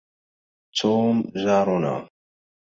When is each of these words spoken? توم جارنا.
توم 0.77 1.15
جارنا. 1.43 1.95